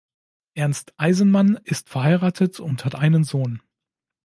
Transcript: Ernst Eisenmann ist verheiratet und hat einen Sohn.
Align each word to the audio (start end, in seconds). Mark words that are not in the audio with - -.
Ernst 0.55 0.95
Eisenmann 0.97 1.59
ist 1.63 1.87
verheiratet 1.89 2.59
und 2.59 2.85
hat 2.85 2.95
einen 2.95 3.23
Sohn. 3.23 3.61